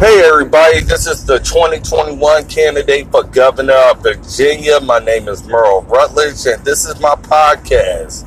Hey 0.00 0.22
everybody, 0.24 0.80
this 0.80 1.06
is 1.06 1.26
the 1.26 1.40
2021 1.40 2.46
candidate 2.46 3.10
for 3.10 3.22
governor 3.22 3.74
of 3.74 4.02
Virginia. 4.02 4.80
My 4.80 4.98
name 4.98 5.28
is 5.28 5.46
Merle 5.46 5.82
Rutledge, 5.82 6.46
and 6.46 6.64
this 6.64 6.86
is 6.86 6.98
my 7.00 7.16
podcast, 7.16 8.24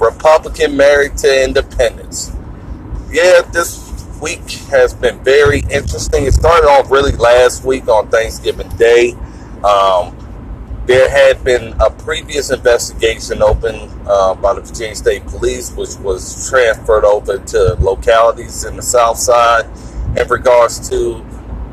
Republican 0.00 0.78
Married 0.78 1.18
to 1.18 1.44
Independence. 1.44 2.34
Yeah, 3.10 3.42
this 3.52 4.02
week 4.22 4.50
has 4.70 4.94
been 4.94 5.22
very 5.22 5.58
interesting. 5.70 6.24
It 6.24 6.32
started 6.32 6.66
off 6.66 6.90
really 6.90 7.12
last 7.12 7.66
week 7.66 7.86
on 7.86 8.08
Thanksgiving 8.08 8.70
Day. 8.78 9.12
Um, 9.62 10.16
there 10.86 11.10
had 11.10 11.44
been 11.44 11.78
a 11.82 11.90
previous 11.90 12.50
investigation 12.50 13.42
opened 13.42 13.90
uh, 14.06 14.36
by 14.36 14.54
the 14.54 14.62
Virginia 14.62 14.94
State 14.94 15.26
Police, 15.26 15.70
which 15.72 15.98
was 15.98 16.48
transferred 16.48 17.04
over 17.04 17.36
to 17.36 17.74
localities 17.74 18.64
in 18.64 18.76
the 18.76 18.82
South 18.82 19.18
Side 19.18 19.68
in 20.16 20.28
regards 20.28 20.88
to 20.90 21.14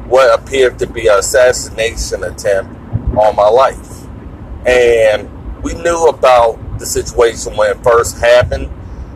what 0.07 0.39
appeared 0.39 0.79
to 0.79 0.87
be 0.87 1.07
an 1.07 1.19
assassination 1.19 2.23
attempt 2.23 2.71
on 3.18 3.36
my 3.36 3.47
life. 3.47 4.05
And 4.65 5.29
we 5.64 5.73
knew 5.73 6.07
about 6.07 6.79
the 6.79 6.86
situation 6.86 7.55
when 7.55 7.71
it 7.71 7.83
first 7.83 8.19
happened. 8.19 8.68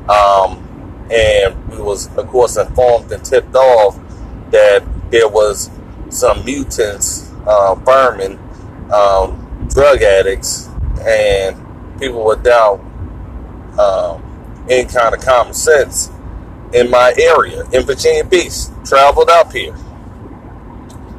Um, 0.09 0.67
and 1.11 1.69
we 1.69 1.77
was, 1.81 2.07
of 2.17 2.27
course, 2.27 2.57
informed 2.57 3.11
and 3.11 3.23
tipped 3.23 3.55
off 3.55 3.99
that 4.51 4.83
there 5.11 5.27
was 5.27 5.69
some 6.09 6.43
mutants, 6.43 7.31
uh, 7.45 7.75
vermin, 7.75 8.39
um, 8.91 9.67
drug 9.69 10.01
addicts, 10.01 10.67
and 11.01 11.57
people 11.99 12.25
without 12.25 12.79
um, 13.79 14.65
any 14.69 14.87
kind 14.87 15.15
of 15.15 15.21
common 15.21 15.53
sense 15.53 16.10
in 16.73 16.89
my 16.89 17.13
area 17.17 17.63
in 17.71 17.83
Virginia 17.83 18.23
Beach. 18.23 18.65
Traveled 18.85 19.29
up 19.29 19.51
here. 19.51 19.75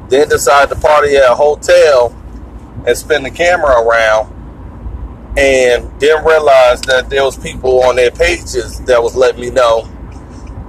Then 0.09 0.29
decided 0.29 0.73
to 0.73 0.81
party 0.81 1.15
at 1.15 1.31
a 1.31 1.35
hotel 1.35 2.15
and 2.85 2.97
spin 2.97 3.23
the 3.23 3.31
camera 3.31 3.81
around 3.81 4.33
and 5.37 5.99
didn't 5.99 6.25
realize 6.25 6.81
that 6.81 7.09
there 7.09 7.23
was 7.23 7.37
people 7.37 7.83
on 7.83 7.95
their 7.95 8.11
pages 8.11 8.79
that 8.81 9.01
was 9.01 9.15
letting 9.15 9.41
me 9.41 9.49
know 9.49 9.81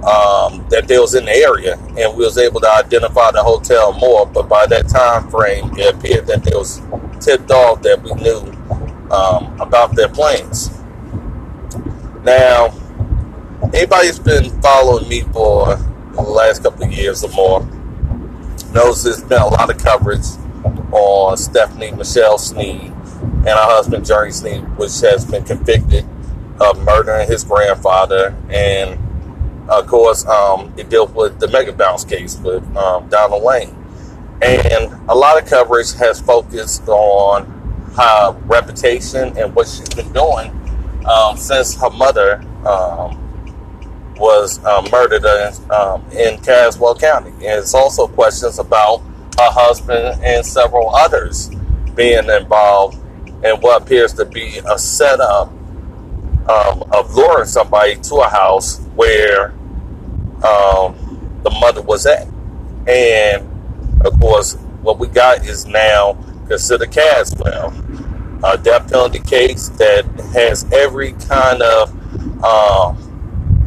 um, 0.05 0.65
that 0.69 0.85
they 0.87 0.97
was 0.97 1.13
in 1.15 1.25
the 1.25 1.31
area 1.31 1.77
and 1.97 2.17
we 2.17 2.23
was 2.23 2.37
able 2.37 2.59
to 2.59 2.71
identify 2.71 3.31
the 3.31 3.41
hotel 3.41 3.93
more 3.93 4.25
but 4.25 4.47
by 4.47 4.65
that 4.65 4.87
time 4.87 5.29
frame 5.29 5.71
it 5.77 5.93
appeared 5.93 6.25
that 6.25 6.43
they 6.43 6.55
was 6.55 6.81
tipped 7.19 7.51
off 7.51 7.81
that 7.81 8.01
we 8.01 8.11
knew 8.13 8.39
um, 9.11 9.59
about 9.59 9.95
their 9.95 10.09
plans 10.09 10.79
now 12.23 12.69
anybody 13.73 14.07
who's 14.07 14.19
been 14.19 14.49
following 14.61 15.07
me 15.07 15.21
for 15.21 15.75
the 16.13 16.21
last 16.21 16.63
couple 16.63 16.83
of 16.83 16.91
years 16.91 17.23
or 17.23 17.29
more 17.31 17.65
knows 18.73 19.03
there's 19.03 19.23
been 19.23 19.41
a 19.41 19.47
lot 19.47 19.69
of 19.69 19.77
coverage 19.77 20.25
on 20.91 21.37
Stephanie 21.37 21.91
Michelle 21.91 22.37
Snead 22.37 22.81
and 22.81 23.47
her 23.47 23.55
husband 23.55 24.05
Jerry 24.05 24.31
Snead, 24.31 24.61
which 24.77 24.99
has 25.01 25.25
been 25.25 25.43
convicted 25.43 26.05
of 26.59 26.83
murdering 26.83 27.27
his 27.27 27.43
grandfather. 27.43 28.35
And 28.49 28.99
of 29.69 29.87
course, 29.87 30.25
um, 30.25 30.73
it 30.77 30.89
dealt 30.89 31.13
with 31.13 31.39
the 31.39 31.47
Mega 31.47 31.73
Bounce 31.73 32.03
case 32.03 32.37
with 32.37 32.63
um, 32.75 33.07
Donald 33.09 33.43
Lane. 33.43 33.75
And 34.41 34.93
a 35.09 35.15
lot 35.15 35.41
of 35.41 35.49
coverage 35.49 35.93
has 35.93 36.19
focused 36.19 36.87
on 36.87 37.45
her 37.95 38.37
reputation 38.45 39.37
and 39.37 39.55
what 39.55 39.67
she's 39.67 39.89
been 39.89 40.11
doing 40.11 40.51
um, 41.05 41.37
since 41.37 41.79
her 41.79 41.89
mother 41.89 42.41
um, 42.67 43.24
was 44.45 44.63
uh, 44.63 44.87
murdered 44.91 45.25
in, 45.25 45.71
um, 45.71 46.05
in 46.11 46.39
Caswell 46.41 46.95
County. 46.95 47.31
And 47.31 47.59
it's 47.59 47.73
also 47.73 48.07
questions 48.07 48.59
about 48.59 48.99
her 49.39 49.51
husband 49.51 50.23
and 50.23 50.45
several 50.45 50.95
others 50.95 51.49
being 51.95 52.29
involved 52.29 52.95
in 53.43 53.55
what 53.61 53.81
appears 53.81 54.13
to 54.13 54.25
be 54.25 54.61
a 54.69 54.77
setup 54.77 55.47
um, 56.47 56.83
of 56.91 57.15
luring 57.15 57.47
somebody 57.47 57.95
to 57.95 58.15
a 58.17 58.29
house 58.29 58.79
where 58.95 59.47
um, 60.45 61.39
the 61.41 61.49
mother 61.59 61.81
was 61.81 62.05
at. 62.05 62.27
And 62.87 63.49
of 64.05 64.19
course, 64.19 64.53
what 64.83 64.99
we 64.99 65.07
got 65.07 65.43
is 65.43 65.65
now 65.65 66.13
considered 66.47 66.91
Caswell, 66.91 67.73
a 68.43 68.59
death 68.59 68.91
penalty 68.91 69.19
case 69.19 69.69
that 69.69 70.05
has 70.33 70.71
every 70.71 71.13
kind 71.13 71.63
of 71.63 71.89
um, 72.43 73.04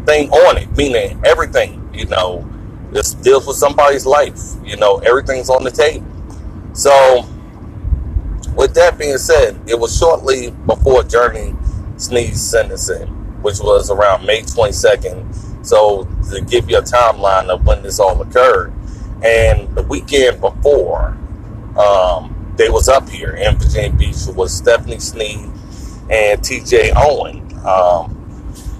thing 0.09 0.31
on 0.31 0.57
it, 0.57 0.75
meaning 0.75 1.21
everything, 1.25 1.87
you 1.93 2.07
know, 2.07 2.49
this 2.93 3.13
deals 3.13 3.47
with 3.47 3.57
somebody's 3.57 4.07
life, 4.07 4.39
you 4.65 4.77
know, 4.77 4.97
everything's 4.99 5.51
on 5.51 5.63
the 5.63 5.71
table. 5.71 6.07
So, 6.73 7.27
with 8.55 8.75
that 8.75 8.99
being 8.99 9.19
said, 9.19 9.61
it 9.67 9.79
was 9.79 9.97
shortly 9.97 10.51
before 10.67 11.03
Journey 11.03 11.55
Snead's 11.99 12.43
sentencing, 12.43 13.09
which 13.43 13.59
was 13.61 13.91
around 13.91 14.25
May 14.25 14.41
22nd. 14.41 15.67
So, 15.67 16.09
to 16.31 16.41
give 16.41 16.71
you 16.71 16.79
a 16.79 16.83
timeline 16.83 17.51
of 17.51 17.67
when 17.67 17.83
this 17.83 18.01
all 18.01 18.23
occurred, 18.23 18.73
and 19.23 19.75
the 19.75 19.83
weekend 19.83 20.41
before, 20.41 21.09
um, 21.77 22.55
they 22.57 22.71
was 22.71 22.89
up 22.89 23.09
here 23.11 23.33
in 23.33 23.59
Virginia 23.59 23.97
Beach 23.97 24.17
was 24.35 24.57
Stephanie 24.57 25.01
Snead 25.01 25.51
and 26.11 26.43
T.J. 26.43 26.93
Owen. 26.97 27.45
Um, 27.67 28.18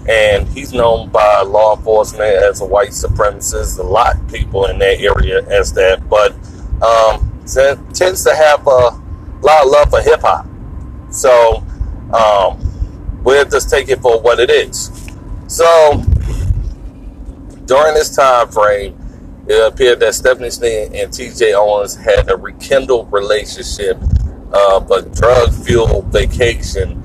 and 0.09 0.49
he's 0.49 0.73
known 0.73 1.11
by 1.11 1.43
law 1.43 1.77
enforcement 1.77 2.35
as 2.43 2.61
a 2.63 2.65
white 2.65 2.91
supremacist. 2.91 3.79
A 3.79 3.83
lot 3.83 4.17
of 4.17 4.29
people 4.29 4.65
in 4.67 4.79
that 4.79 5.01
area 5.01 5.47
as 5.49 5.73
that, 5.75 6.09
but 6.09 6.33
um, 6.83 7.31
tends 7.93 8.25
to 8.25 8.35
have 8.35 8.67
a 8.67 9.01
lot 9.43 9.65
of 9.65 9.71
love 9.71 9.91
for 9.91 10.01
hip 10.01 10.21
hop. 10.23 10.47
So 11.11 11.63
um, 12.15 13.23
we'll 13.23 13.45
just 13.45 13.69
take 13.69 13.91
it 13.91 14.01
for 14.01 14.21
what 14.21 14.41
it 14.41 14.51
is. 14.51 14.91
So 15.47 16.03
during 17.67 17.95
this 17.95 18.15
time 18.17 18.49
frame, 18.49 18.97
it 19.47 19.73
appeared 19.73 20.01
that 20.01 20.15
Stephanie 20.15 20.51
Snead 20.51 20.93
and 20.93 21.13
T.J. 21.13 21.55
Owens 21.55 21.95
had 21.95 22.31
a 22.31 22.37
rekindled 22.37 23.13
relationship 23.13 23.99
of 24.53 24.91
a 24.91 25.03
drug-fueled 25.03 26.07
vacation, 26.07 27.03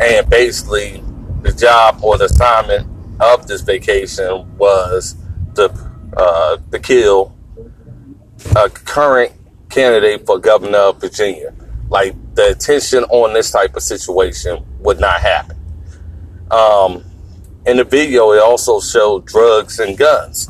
and 0.00 0.28
basically 0.30 1.02
the 1.42 1.52
job 1.52 2.00
or 2.02 2.18
the 2.18 2.24
assignment 2.24 2.86
of 3.20 3.46
this 3.46 3.60
vacation 3.60 4.56
was 4.56 5.16
to 5.54 5.72
uh, 6.16 6.56
to 6.70 6.78
kill 6.78 7.36
a 8.56 8.68
current 8.68 9.32
candidate 9.68 10.26
for 10.26 10.38
governor 10.38 10.78
of 10.78 11.00
Virginia. 11.00 11.54
Like 11.88 12.14
the 12.34 12.50
attention 12.50 13.04
on 13.04 13.32
this 13.32 13.50
type 13.50 13.76
of 13.76 13.82
situation 13.82 14.64
would 14.80 15.00
not 15.00 15.20
happen. 15.20 15.56
Um, 16.50 17.04
in 17.66 17.76
the 17.76 17.84
video, 17.84 18.32
it 18.32 18.42
also 18.42 18.80
showed 18.80 19.26
drugs 19.26 19.78
and 19.78 19.96
guns, 19.96 20.48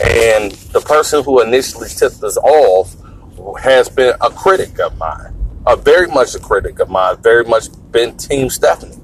and 0.00 0.52
the 0.72 0.80
person 0.80 1.24
who 1.24 1.40
initially 1.42 1.88
tipped 1.88 2.22
us 2.22 2.36
off 2.38 2.94
has 3.60 3.88
been 3.88 4.14
a 4.20 4.30
critic 4.30 4.78
of 4.78 4.96
mine, 4.96 5.34
a 5.66 5.76
very 5.76 6.06
much 6.06 6.34
a 6.34 6.38
critic 6.38 6.78
of 6.78 6.88
mine, 6.88 7.16
very 7.22 7.44
much 7.44 7.64
been 7.90 8.16
Team 8.16 8.48
Stephanie. 8.48 9.03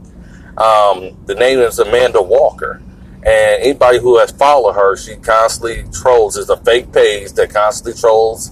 Um, 0.56 1.16
the 1.26 1.34
name 1.34 1.58
is 1.60 1.78
Amanda 1.78 2.20
Walker. 2.20 2.82
And 3.22 3.62
anybody 3.62 3.98
who 3.98 4.18
has 4.18 4.30
followed 4.30 4.72
her, 4.72 4.96
she 4.96 5.16
constantly 5.16 5.84
trolls. 5.92 6.36
It's 6.36 6.48
a 6.48 6.56
fake 6.56 6.92
page 6.92 7.32
that 7.32 7.52
constantly 7.52 8.00
trolls 8.00 8.50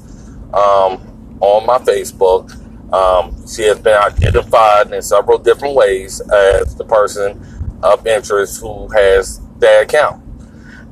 um, 0.53 1.38
on 1.41 1.66
my 1.66 1.78
Facebook. 1.78 2.53
Um, 2.92 3.47
she 3.47 3.62
has 3.62 3.78
been 3.78 3.97
identified 3.97 4.92
in 4.92 5.03
several 5.03 5.38
different 5.38 5.75
ways 5.75 6.20
as 6.20 6.75
the 6.76 6.84
person 6.84 7.44
of 7.82 8.06
interest 8.06 8.60
who 8.60 8.88
has 8.88 9.41
that 9.58 9.84
account. 9.84 10.22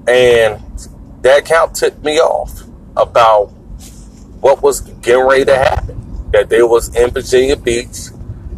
And 0.09 0.63
that 1.23 1.41
account 1.41 1.75
tipped 1.75 2.03
me 2.05 2.19
off 2.19 2.63
about 2.97 3.47
what 4.41 4.63
was 4.63 4.81
getting 4.81 5.27
ready 5.27 5.45
to 5.47 5.57
happen. 5.57 6.31
That 6.33 6.49
there 6.49 6.67
was 6.67 6.95
in 6.95 7.11
Virginia 7.11 7.57
Beach 7.57 8.09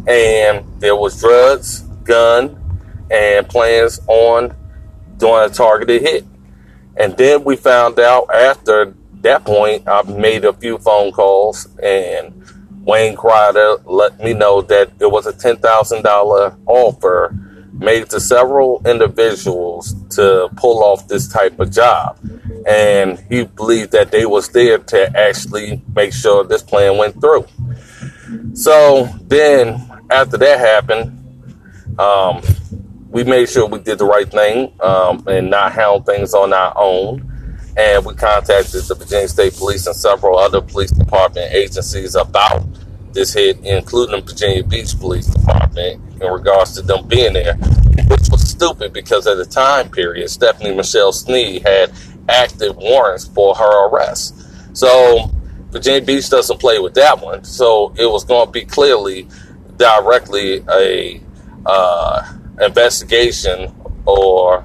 and 0.07 0.65
there 0.79 0.95
was 0.95 1.19
drugs, 1.19 1.83
gun 2.09 2.59
and 3.11 3.47
plans 3.47 4.01
on 4.07 4.55
doing 5.17 5.43
a 5.45 5.49
targeted 5.49 6.01
hit. 6.01 6.25
And 6.97 7.15
then 7.15 7.43
we 7.43 7.55
found 7.55 7.99
out 7.99 8.33
after 8.33 8.95
that 9.21 9.45
point, 9.45 9.87
I 9.87 10.01
made 10.03 10.43
a 10.43 10.53
few 10.53 10.77
phone 10.79 11.11
calls 11.11 11.67
and 11.81 12.33
Wayne 12.83 13.15
Crider 13.15 13.77
let 13.85 14.19
me 14.19 14.33
know 14.33 14.61
that 14.63 14.91
it 14.99 15.11
was 15.11 15.27
a 15.27 15.33
$10,000 15.33 16.59
offer 16.65 17.35
made 17.73 18.09
to 18.09 18.19
several 18.19 18.81
individuals 18.85 19.95
to 20.09 20.49
pull 20.57 20.83
off 20.83 21.07
this 21.07 21.31
type 21.31 21.59
of 21.59 21.71
job. 21.71 22.17
And 22.67 23.19
he 23.29 23.43
believed 23.45 23.91
that 23.91 24.11
they 24.11 24.25
was 24.25 24.49
there 24.49 24.79
to 24.79 25.17
actually 25.17 25.81
make 25.95 26.13
sure 26.13 26.43
this 26.43 26.63
plan 26.63 26.97
went 26.97 27.21
through. 27.21 27.45
So 28.53 29.05
then 29.27 29.89
after 30.09 30.37
that 30.37 30.59
happened, 30.59 31.18
um, 31.99 32.41
we 33.09 33.23
made 33.23 33.49
sure 33.49 33.67
we 33.67 33.79
did 33.79 33.97
the 33.97 34.05
right 34.05 34.29
thing 34.29 34.71
um, 34.81 35.23
and 35.27 35.49
not 35.49 35.73
hound 35.73 36.05
things 36.05 36.33
on 36.33 36.53
our 36.53 36.73
own. 36.77 37.25
and 37.77 38.05
we 38.05 38.13
contacted 38.13 38.83
the 38.83 38.95
Virginia 38.95 39.27
State 39.27 39.53
Police 39.55 39.85
and 39.87 39.95
several 39.95 40.37
other 40.37 40.61
police 40.61 40.91
department 40.91 41.53
agencies 41.53 42.15
about 42.15 42.65
this 43.13 43.33
hit, 43.33 43.59
including 43.63 44.19
the 44.19 44.25
Virginia 44.25 44.63
Beach 44.63 44.97
Police 44.99 45.27
Department, 45.27 46.01
in 46.21 46.31
regards 46.31 46.73
to 46.73 46.81
them 46.81 47.07
being 47.07 47.33
there, 47.33 47.55
which 47.55 48.29
was 48.29 48.47
stupid 48.47 48.93
because 48.93 49.27
at 49.27 49.37
the 49.37 49.45
time 49.45 49.89
period, 49.89 50.29
Stephanie 50.29 50.75
Michelle 50.75 51.11
Snead 51.11 51.63
had 51.63 51.91
active 52.27 52.75
warrants 52.77 53.27
for 53.27 53.55
her 53.55 53.87
arrest. 53.87 54.35
So 54.75 55.31
Virginia 55.71 56.01
Beach 56.01 56.29
doesn't 56.29 56.59
play 56.59 56.79
with 56.79 56.93
that 56.95 57.21
one. 57.21 57.43
So 57.43 57.93
it 57.97 58.05
was 58.05 58.23
going 58.23 58.47
to 58.47 58.51
be 58.51 58.65
clearly 58.65 59.27
directly 59.77 60.63
a 60.69 61.21
uh, 61.65 62.33
investigation 62.61 63.73
or 64.05 64.63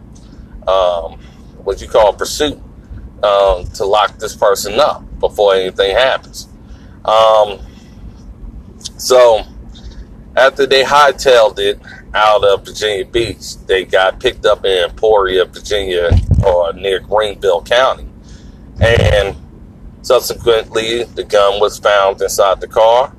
um, 0.66 1.18
what 1.64 1.80
you 1.80 1.88
call 1.88 2.12
pursuit 2.12 2.58
um, 3.22 3.66
to 3.74 3.84
lock 3.84 4.18
this 4.18 4.36
person 4.36 4.78
up 4.78 5.02
before 5.18 5.54
anything 5.54 5.94
happens. 5.94 6.48
Um, 7.04 7.58
so 8.98 9.44
after 10.36 10.66
they 10.66 10.82
hightailed 10.82 11.58
it 11.58 11.80
out 12.14 12.44
of 12.44 12.64
Virginia 12.64 13.04
Beach, 13.04 13.56
they 13.66 13.84
got 13.84 14.20
picked 14.20 14.46
up 14.46 14.64
in 14.64 14.90
Emporia, 14.90 15.44
Virginia, 15.44 16.10
or 16.46 16.72
near 16.72 17.00
Greensville 17.00 17.66
County. 17.66 18.06
And 18.80 19.36
subsequently, 20.02 21.04
the 21.04 21.24
gun 21.24 21.60
was 21.60 21.78
found 21.78 22.20
inside 22.20 22.60
the 22.60 22.68
car. 22.68 23.14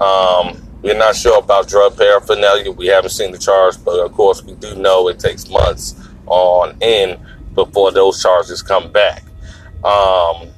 Um, 0.00 0.63
we're 0.84 0.94
not 0.98 1.16
sure 1.16 1.38
about 1.38 1.66
drug 1.66 1.96
paraphernalia. 1.96 2.70
We 2.70 2.88
haven't 2.88 3.10
seen 3.10 3.32
the 3.32 3.38
charge, 3.38 3.82
but 3.82 3.98
of 3.98 4.12
course, 4.12 4.44
we 4.44 4.54
do 4.56 4.74
know 4.76 5.08
it 5.08 5.18
takes 5.18 5.48
months 5.48 5.94
on 6.26 6.76
end 6.82 7.18
before 7.54 7.90
those 7.90 8.22
charges 8.22 8.60
come 8.60 8.92
back. 8.92 9.22
Um, 9.82 10.48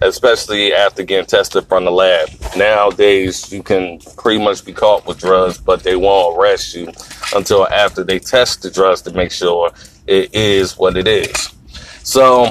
especially 0.00 0.74
after 0.74 1.04
getting 1.04 1.26
tested 1.26 1.64
from 1.68 1.84
the 1.84 1.92
lab. 1.92 2.28
Nowadays, 2.56 3.52
you 3.52 3.62
can 3.62 4.00
pretty 4.16 4.42
much 4.42 4.64
be 4.64 4.72
caught 4.72 5.06
with 5.06 5.18
drugs, 5.18 5.58
but 5.58 5.84
they 5.84 5.94
won't 5.94 6.36
arrest 6.36 6.74
you 6.74 6.92
until 7.36 7.68
after 7.68 8.02
they 8.02 8.18
test 8.18 8.62
the 8.62 8.70
drugs 8.70 9.02
to 9.02 9.12
make 9.12 9.30
sure 9.30 9.70
it 10.08 10.34
is 10.34 10.76
what 10.76 10.96
it 10.96 11.06
is. 11.06 11.54
So, 12.02 12.50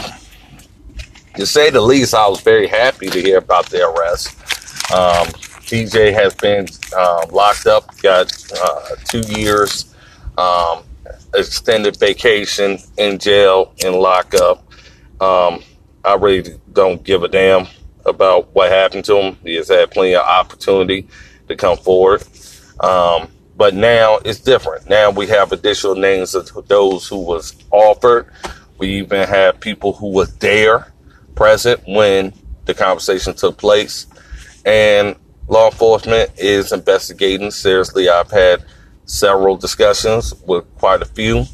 to 1.36 1.46
say 1.46 1.72
the 1.72 1.82
least, 1.82 2.14
I 2.14 2.26
was 2.30 2.40
very 2.40 2.68
happy 2.68 3.10
to 3.10 3.22
hear 3.22 3.40
about 3.40 3.70
the 3.70 3.86
arrest. 3.86 4.94
Um, 4.94 5.28
TJ 5.72 6.12
has 6.14 6.36
been 6.36 6.68
uh, 6.94 7.26
locked 7.32 7.66
up, 7.66 7.98
got 8.02 8.30
uh, 8.62 8.90
two 9.06 9.22
years, 9.22 9.96
um, 10.38 10.84
extended 11.34 11.96
vacation 11.96 12.78
in 12.98 13.18
jail 13.18 13.74
and 13.82 13.96
lockup. 13.96 14.58
Um, 15.22 15.64
I 16.04 16.16
really 16.16 16.60
don't 16.74 17.02
give 17.02 17.24
a 17.24 17.30
damn 17.30 17.68
about 18.06 18.54
what 18.54 18.70
happened 18.70 19.06
to 19.06 19.16
him. 19.16 19.38
He 19.44 19.56
has 19.56 19.70
had 19.70 19.92
plenty 19.92 20.14
of 20.14 20.26
opportunity 20.26 21.08
to 21.48 21.56
come 21.56 21.78
forward. 21.78 22.22
Um, 22.82 23.30
but 23.56 23.74
now 23.74 24.18
it's 24.26 24.42
different. 24.42 24.90
Now 24.90 25.10
we 25.10 25.28
have 25.28 25.54
additional 25.54 25.96
names 25.96 26.36
of 26.36 26.68
those 26.68 27.08
who 27.08 27.24
was 27.24 27.56
offered. 27.72 28.28
We 28.78 28.90
even 28.96 29.26
have 29.26 29.62
people 29.62 29.94
who 29.94 30.12
were 30.12 30.26
there 30.26 30.92
present 31.36 31.80
when 31.88 32.34
the 32.66 32.74
conversation 32.74 33.34
took 33.36 33.58
place. 33.58 34.08
And 34.66 35.16
law 35.48 35.68
enforcement 35.70 36.32
is 36.38 36.72
investigating 36.72 37.52
seriously. 37.52 38.10
I've 38.10 38.32
had 38.32 38.64
several 39.06 39.58
discussions 39.58 40.34
with 40.46 40.66
quite 40.78 41.02
a 41.02 41.06
few 41.06 41.46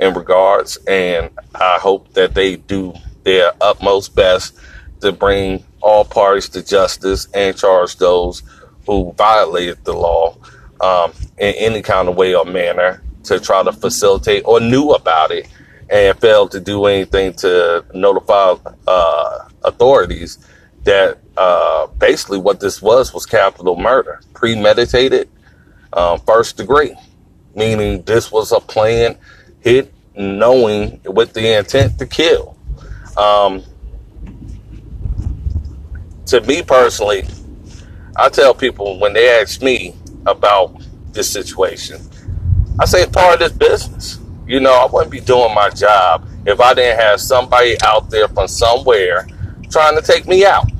in 0.00 0.14
regards, 0.14 0.76
and 0.86 1.30
I 1.54 1.78
hope 1.78 2.12
that 2.14 2.34
they 2.34 2.56
do 2.56 2.94
their 3.24 3.52
utmost 3.60 4.14
best 4.14 4.58
to 5.00 5.12
bring 5.12 5.64
all 5.82 6.04
parties 6.04 6.48
to 6.50 6.62
justice 6.62 7.28
and 7.34 7.56
charge 7.56 7.96
those 7.96 8.42
who 8.86 9.12
violated 9.16 9.84
the 9.84 9.92
law 9.92 10.36
um, 10.80 11.12
in 11.38 11.54
any 11.56 11.82
kind 11.82 12.08
of 12.08 12.16
way 12.16 12.34
or 12.34 12.44
manner 12.44 13.02
to 13.24 13.38
try 13.38 13.62
to 13.62 13.72
facilitate 13.72 14.42
or 14.46 14.60
knew 14.60 14.90
about 14.90 15.30
it 15.30 15.48
and 15.90 16.18
failed 16.18 16.50
to 16.52 16.60
do 16.60 16.86
anything 16.86 17.32
to 17.34 17.84
notify 17.92 18.54
uh, 18.86 19.48
authorities 19.64 20.38
that 20.84 21.18
uh, 21.36 21.86
basically 21.98 22.38
what 22.38 22.60
this 22.60 22.80
was 22.80 23.12
was 23.12 23.26
capital 23.26 23.76
murder, 23.76 24.20
premeditated, 24.34 25.28
um, 25.92 26.20
first 26.20 26.56
degree, 26.56 26.94
meaning 27.54 28.02
this 28.02 28.30
was 28.30 28.52
a 28.52 28.60
plan 28.60 29.16
hit 29.60 29.92
knowing 30.16 31.00
with 31.04 31.32
the 31.32 31.58
intent 31.58 31.98
to 31.98 32.06
kill. 32.06 32.56
Um, 33.16 33.62
to 36.26 36.40
me 36.42 36.62
personally, 36.62 37.24
I 38.16 38.28
tell 38.28 38.54
people 38.54 38.98
when 38.98 39.12
they 39.12 39.28
ask 39.40 39.62
me 39.62 39.94
about 40.26 40.82
this 41.12 41.30
situation, 41.30 42.00
I 42.78 42.84
say 42.84 43.02
it's 43.02 43.12
part 43.12 43.34
of 43.34 43.40
this 43.40 43.52
business. 43.52 44.18
You 44.46 44.60
know, 44.60 44.72
I 44.72 44.86
wouldn't 44.86 45.12
be 45.12 45.20
doing 45.20 45.54
my 45.54 45.70
job 45.70 46.26
if 46.46 46.60
I 46.60 46.74
didn't 46.74 46.98
have 47.00 47.20
somebody 47.20 47.76
out 47.82 48.10
there 48.10 48.28
from 48.28 48.48
somewhere 48.48 49.26
trying 49.70 49.96
to 49.96 50.02
take 50.02 50.26
me 50.26 50.44
out. 50.44 50.70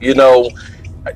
You 0.00 0.14
know, 0.14 0.50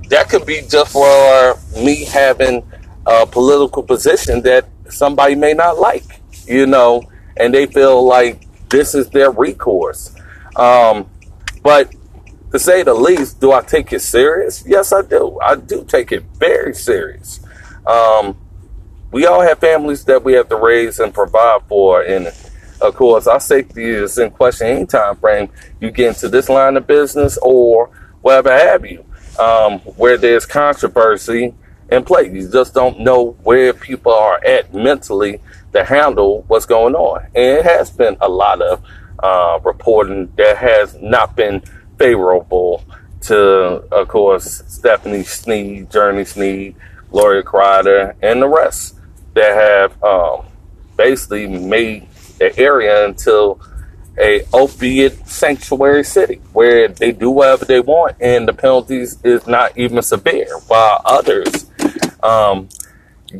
that 0.08 0.28
could 0.28 0.46
be 0.46 0.62
just 0.68 0.92
for 0.92 1.56
me 1.82 2.04
having 2.04 2.68
a 3.06 3.26
political 3.26 3.82
position 3.82 4.42
that 4.42 4.68
somebody 4.88 5.34
may 5.34 5.52
not 5.54 5.78
like, 5.78 6.20
you 6.46 6.66
know, 6.66 7.10
and 7.36 7.54
they 7.54 7.66
feel 7.66 8.04
like 8.04 8.46
this 8.68 8.94
is 8.94 9.10
their 9.10 9.30
recourse. 9.30 10.14
Um, 10.56 11.08
but 11.62 11.94
to 12.52 12.58
say 12.58 12.82
the 12.82 12.94
least, 12.94 13.40
do 13.40 13.52
I 13.52 13.62
take 13.62 13.92
it 13.92 14.00
serious? 14.00 14.64
Yes, 14.66 14.92
I 14.92 15.02
do. 15.02 15.38
I 15.40 15.56
do 15.56 15.84
take 15.84 16.12
it 16.12 16.24
very 16.38 16.74
serious. 16.74 17.40
Um, 17.86 18.36
we 19.12 19.26
all 19.26 19.40
have 19.40 19.58
families 19.58 20.04
that 20.04 20.22
we 20.22 20.34
have 20.34 20.48
to 20.48 20.56
raise 20.56 21.00
and 21.00 21.12
provide 21.12 21.62
for, 21.68 22.02
and 22.02 22.32
of 22.80 22.94
course, 22.96 23.26
our 23.26 23.40
safety 23.40 23.84
is 23.84 24.18
in 24.18 24.30
question 24.30 24.66
any 24.66 24.86
time 24.86 25.16
frame 25.16 25.50
you 25.80 25.90
get 25.90 26.08
into 26.08 26.28
this 26.28 26.48
line 26.48 26.76
of 26.76 26.86
business 26.86 27.38
or 27.42 27.90
whatever 28.22 28.50
have 28.52 28.84
you, 28.84 29.04
um, 29.38 29.78
where 29.80 30.16
there's 30.16 30.46
controversy 30.46 31.54
in 31.90 32.04
play. 32.04 32.30
You 32.30 32.48
just 32.48 32.74
don't 32.74 33.00
know 33.00 33.32
where 33.42 33.72
people 33.72 34.12
are 34.12 34.42
at 34.44 34.72
mentally 34.74 35.40
to 35.72 35.84
handle 35.84 36.44
what's 36.48 36.66
going 36.66 36.94
on, 36.94 37.24
and 37.34 37.58
it 37.58 37.64
has 37.64 37.90
been 37.90 38.16
a 38.20 38.28
lot 38.28 38.60
of 38.60 38.82
uh, 39.22 39.60
reporting 39.64 40.32
that 40.36 40.56
has 40.56 40.96
not 41.00 41.36
been 41.36 41.62
favorable 41.98 42.82
to, 43.22 43.36
of 43.92 44.08
course, 44.08 44.62
Stephanie 44.66 45.22
Snead, 45.22 45.90
Journey 45.90 46.24
Snead, 46.24 46.74
Gloria 47.10 47.42
Crider, 47.42 48.16
and 48.22 48.40
the 48.40 48.48
rest 48.48 48.96
that 49.34 49.54
have 49.54 50.02
um, 50.02 50.46
basically 50.96 51.46
made 51.46 52.09
the 52.40 52.58
area 52.58 53.04
into 53.04 53.56
a 54.18 54.44
opiate 54.52 55.26
sanctuary 55.28 56.02
city 56.02 56.40
where 56.52 56.88
they 56.88 57.12
do 57.12 57.30
whatever 57.30 57.64
they 57.64 57.80
want 57.80 58.16
and 58.20 58.48
the 58.48 58.52
penalties 58.52 59.18
is 59.22 59.46
not 59.46 59.76
even 59.78 60.02
severe, 60.02 60.58
while 60.66 61.00
others 61.04 61.70
um, 62.22 62.68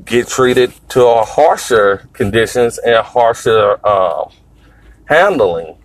get 0.05 0.29
treated 0.29 0.73
to 0.89 1.05
a 1.05 1.25
harsher 1.25 2.09
conditions 2.13 2.79
and 2.79 3.05
harsher 3.05 3.85
um, 3.87 4.31
handling 5.07 5.77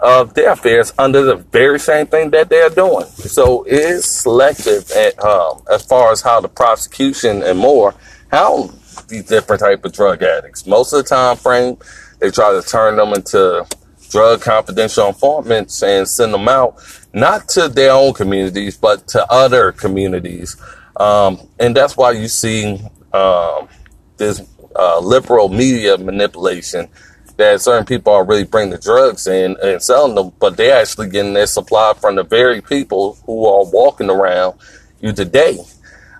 of 0.00 0.34
their 0.34 0.52
affairs 0.52 0.92
under 0.98 1.22
the 1.22 1.36
very 1.36 1.80
same 1.80 2.06
thing 2.06 2.30
that 2.30 2.48
they're 2.50 2.68
doing. 2.68 3.06
So 3.06 3.64
it 3.64 3.72
is 3.72 4.04
selective 4.04 4.90
at, 4.90 5.18
um, 5.24 5.62
as 5.72 5.84
far 5.84 6.12
as 6.12 6.20
how 6.20 6.40
the 6.40 6.48
prosecution 6.48 7.42
and 7.42 7.58
more 7.58 7.94
how 8.30 8.70
these 9.02 9.24
different 9.24 9.60
type 9.60 9.84
of 9.84 9.92
drug 9.92 10.22
addicts. 10.22 10.66
Most 10.66 10.92
of 10.92 11.02
the 11.02 11.08
time 11.08 11.36
frame, 11.36 11.76
they 12.20 12.30
try 12.30 12.52
to 12.52 12.62
turn 12.62 12.96
them 12.96 13.12
into 13.12 13.66
drug 14.10 14.40
confidential 14.40 15.08
informants 15.08 15.82
and 15.82 16.06
send 16.08 16.32
them 16.32 16.48
out, 16.48 16.76
not 17.12 17.48
to 17.48 17.68
their 17.68 17.92
own 17.92 18.12
communities, 18.12 18.76
but 18.76 19.06
to 19.08 19.26
other 19.30 19.72
communities. 19.72 20.56
Um, 20.96 21.40
and 21.58 21.76
that's 21.76 21.96
why 21.96 22.12
you 22.12 22.28
see 22.28 22.80
um, 23.12 23.68
this 24.16 24.42
uh, 24.76 25.00
liberal 25.00 25.48
media 25.48 25.98
manipulation 25.98 26.88
that 27.36 27.60
certain 27.60 27.84
people 27.84 28.12
are 28.12 28.24
really 28.24 28.44
bringing 28.44 28.70
the 28.70 28.78
drugs 28.78 29.26
in 29.26 29.56
and 29.62 29.82
selling 29.82 30.14
them, 30.14 30.32
but 30.38 30.56
they're 30.56 30.80
actually 30.80 31.08
getting 31.08 31.32
their 31.32 31.46
supply 31.46 31.92
from 32.00 32.14
the 32.14 32.22
very 32.22 32.60
people 32.60 33.18
who 33.26 33.46
are 33.46 33.64
walking 33.64 34.08
around 34.08 34.58
you 35.00 35.12
today. 35.12 35.58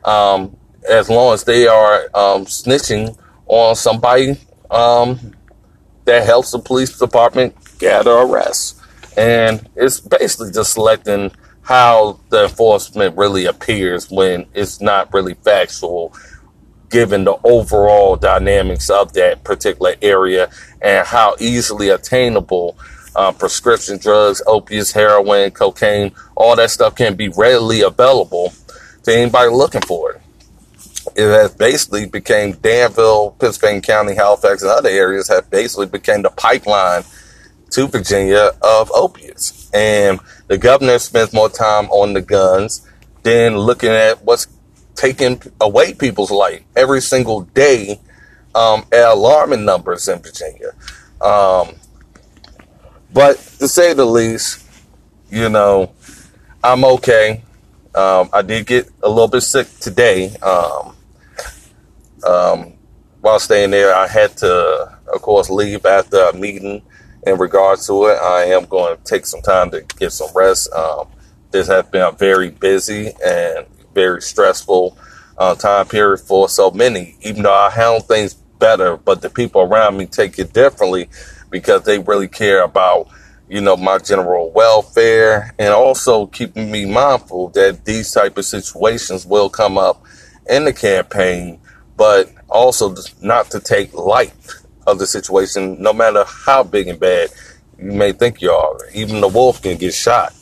Um, 0.05 0.57
as 0.89 1.09
long 1.09 1.35
as 1.35 1.45
they 1.45 1.67
are 1.67 2.03
um, 2.15 2.45
snitching 2.45 3.17
on 3.47 3.75
somebody 3.77 4.37
um, 4.71 5.35
that 6.05 6.25
helps 6.25 6.51
the 6.51 6.59
police 6.59 6.99
department 6.99 7.55
gather 7.79 8.13
arrests. 8.13 8.81
And 9.17 9.69
it's 9.77 10.01
basically 10.01 10.53
just 10.53 10.73
selecting 10.73 11.31
how 11.63 12.21
the 12.29 12.45
enforcement 12.45 13.17
really 13.17 13.47
appears 13.47 14.11
when 14.11 14.47
it's 14.55 14.81
not 14.81 15.13
really 15.15 15.35
factual 15.35 16.15
given 16.91 17.25
the 17.25 17.37
overall 17.43 18.17
dynamics 18.17 18.91
of 18.91 19.13
that 19.15 19.43
particular 19.43 19.95
area 20.03 20.51
and 20.81 21.07
how 21.07 21.35
easily 21.41 21.89
attainable 21.89 22.77
uh, 23.17 23.33
prescription 23.33 23.99
drugs, 23.99 24.43
opiates, 24.47 24.93
heroin, 24.93 25.51
cocaine, 25.51 26.13
all 26.37 26.55
that 26.55 26.71
stuff 26.71 26.95
can 26.95 27.15
be 27.17 27.29
readily 27.29 27.81
available 27.81 28.53
to 29.03 29.13
anybody 29.13 29.51
looking 29.51 29.81
for 29.83 30.13
it. 30.13 30.21
It 31.17 31.29
has 31.29 31.55
basically 31.55 32.07
became 32.07 32.53
Danville, 32.53 33.33
Pittsylvania 33.39 33.83
County, 33.83 34.15
Halifax, 34.15 34.63
and 34.63 34.71
other 34.71 34.89
areas 34.89 35.29
have 35.29 35.51
basically 35.51 35.87
became 35.87 36.23
the 36.23 36.31
pipeline 36.31 37.05
to 37.71 37.87
Virginia 37.89 38.53
of 38.63 38.91
opiates. 38.93 39.71
And 39.73 40.21
the 40.47 40.59
governor 40.59 40.99
spends 40.99 41.33
more 41.33 41.49
time 41.49 41.91
on 41.91 42.13
the 42.13 42.23
guns 42.23 42.87
than 43.23 43.57
looking 43.57 43.91
at 43.91 44.25
what's 44.25 44.47
taking 44.95 45.43
away 45.61 45.95
people's 45.95 46.31
life 46.31 46.63
every 46.77 47.01
single 47.01 47.43
day 47.43 48.01
um, 48.55 48.85
at 48.93 49.05
alarming 49.05 49.65
numbers 49.65 50.09
in 50.09 50.21
Virginia. 50.21 50.71
Um, 51.21 51.75
but 53.13 53.37
to 53.59 53.69
say 53.69 53.95
the 53.95 54.05
least, 54.05 54.65
you 55.31 55.49
know, 55.49 55.93
I'm 56.63 56.85
okay. 56.85 57.43
Um, 57.95 58.29
I 58.33 58.43
did 58.43 58.67
get 58.67 58.91
a 59.03 59.09
little 59.09 59.29
bit 59.29 59.43
sick 59.43 59.69
today. 59.81 60.37
Um, 60.37 60.94
um, 62.27 62.75
while 63.21 63.39
staying 63.39 63.71
there, 63.71 63.95
I 63.95 64.07
had 64.07 64.37
to, 64.39 64.99
of 65.13 65.23
course, 65.23 65.49
leave 65.51 65.87
after 65.87 66.19
a 66.19 66.37
meeting 66.37 66.83
in 67.27 67.39
regards 67.39 67.87
to 67.87 68.07
it. 68.07 68.19
I 68.21 68.45
am 68.45 68.67
going 68.67 68.97
to 68.97 69.03
take 69.05 69.27
some 69.27 69.41
time 69.41 69.71
to 69.71 69.83
get 69.99 70.13
some 70.13 70.29
rest. 70.35 70.73
Um, 70.73 71.09
this 71.51 71.69
has 71.69 71.87
been 71.87 72.03
a 72.03 72.13
very 72.13 72.51
busy 72.51 73.13
and 73.25 73.67
very 73.95 74.21
stressful 74.21 74.99
uh, 75.39 75.55
time 75.55 75.87
period 75.87 76.19
for 76.19 76.49
so 76.49 76.71
many, 76.71 77.17
even 77.23 77.43
though 77.43 77.55
I 77.55 77.71
handle 77.71 78.01
things 78.01 78.35
better, 78.35 78.97
but 78.97 79.23
the 79.23 79.31
people 79.31 79.63
around 79.63 79.97
me 79.97 80.07
take 80.07 80.39
it 80.39 80.53
differently 80.53 81.09
because 81.51 81.83
they 81.85 81.99
really 81.99 82.29
care 82.29 82.63
about, 82.63 83.09
you 83.49 83.61
know, 83.61 83.77
my 83.77 83.99
general 83.99 84.51
welfare 84.51 85.55
and 85.59 85.73
also 85.73 86.27
keeping 86.27 86.71
me 86.71 86.85
mindful 86.85 87.49
that 87.51 87.85
these 87.85 88.13
type 88.13 88.37
of 88.39 88.45
situations 88.45 89.27
will 89.27 89.49
come 89.49 89.79
up 89.79 90.03
in 90.49 90.65
the 90.65 90.73
campaign, 90.73 91.61
but 91.97 92.31
also 92.49 92.95
not 93.21 93.51
to 93.51 93.61
take 93.61 93.93
light 93.95 94.33
of 94.87 94.99
the 94.99 95.07
situation, 95.07 95.81
no 95.81 95.93
matter 95.93 96.25
how 96.27 96.63
big 96.63 96.89
and 96.89 97.01
bad 97.01 97.31
you 97.79 97.93
may 97.93 98.13
think 98.13 98.41
you 98.41 98.51
are. 98.51 98.79
Even 98.95 99.21
the 99.21 99.29
wolf 99.29 99.63
can 99.63 99.77
get 99.77 99.95
shot. 99.95 100.33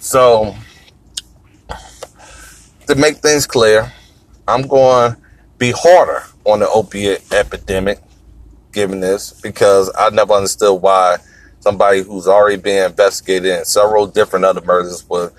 So, 0.00 0.54
to 2.86 2.94
make 2.94 3.18
things 3.18 3.46
clear, 3.46 3.92
I'm 4.48 4.62
going 4.62 5.12
to 5.12 5.18
be 5.58 5.70
harder 5.70 6.24
on 6.44 6.60
the 6.60 6.68
opiate 6.68 7.32
epidemic, 7.32 8.00
given 8.72 9.00
this, 9.00 9.32
because 9.40 9.90
I 9.96 10.10
never 10.10 10.32
understood 10.32 10.82
why 10.82 11.18
somebody 11.60 12.02
who's 12.02 12.26
already 12.26 12.60
been 12.60 12.90
investigated 12.90 13.58
in 13.58 13.64
several 13.64 14.06
different 14.08 14.44
other 14.44 14.60
murders 14.62 15.08
would 15.08 15.32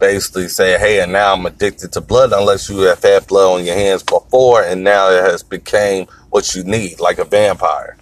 basically 0.00 0.48
say, 0.48 0.78
hey, 0.78 1.00
and 1.00 1.12
now 1.12 1.34
I'm 1.34 1.46
addicted 1.46 1.92
to 1.92 2.00
blood 2.00 2.32
unless 2.32 2.68
you 2.68 2.78
have 2.80 3.02
had 3.02 3.26
blood 3.26 3.60
on 3.60 3.64
your 3.64 3.76
hands 3.76 4.02
before 4.02 4.62
and 4.62 4.82
now 4.82 5.10
it 5.10 5.22
has 5.22 5.42
became 5.42 6.06
what 6.30 6.54
you 6.54 6.64
need, 6.64 6.98
like 6.98 7.18
a 7.18 7.24
vampire. 7.24 7.96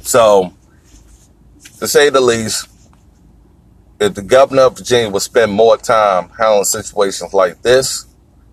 So, 0.00 0.54
to 1.78 1.86
say 1.86 2.10
the 2.10 2.20
least, 2.20 2.68
if 4.00 4.14
the 4.14 4.22
governor 4.22 4.62
of 4.62 4.78
Virginia 4.78 5.10
would 5.10 5.22
spend 5.22 5.52
more 5.52 5.76
time 5.76 6.30
handling 6.30 6.64
situations 6.64 7.34
like 7.34 7.62
this, 7.62 8.06